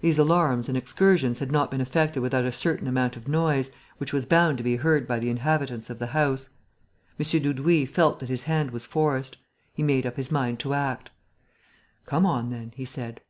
These 0.00 0.18
alarums 0.18 0.66
and 0.68 0.76
excursions 0.76 1.38
had 1.38 1.52
not 1.52 1.70
been 1.70 1.80
effected 1.80 2.18
without 2.24 2.44
a 2.44 2.50
certain 2.50 2.88
amount 2.88 3.14
of 3.14 3.28
noise, 3.28 3.70
which 3.98 4.12
was 4.12 4.26
bound 4.26 4.58
to 4.58 4.64
be 4.64 4.74
heard 4.74 5.06
by 5.06 5.20
the 5.20 5.30
inhabitants 5.30 5.88
of 5.88 6.00
the 6.00 6.08
house. 6.08 6.48
M. 7.20 7.40
Dudouis 7.40 7.86
felt 7.88 8.18
that 8.18 8.28
his 8.28 8.42
hand 8.50 8.72
was 8.72 8.84
forced. 8.84 9.36
He 9.72 9.84
made 9.84 10.06
up 10.06 10.16
his 10.16 10.32
mind 10.32 10.58
to 10.58 10.74
act: 10.74 11.12
"Come 12.04 12.26
on, 12.26 12.50
then," 12.50 12.72
he 12.74 12.84
said. 12.84 13.20